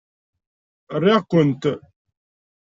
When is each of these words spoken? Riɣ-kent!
Riɣ-kent! 1.03 1.63